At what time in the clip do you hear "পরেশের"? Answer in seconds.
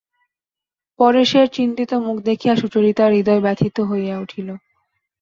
0.99-1.47